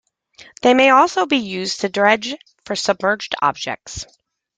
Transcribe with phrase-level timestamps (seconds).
[0.63, 2.33] They may also be used to dredge
[2.65, 4.07] for submerged objects.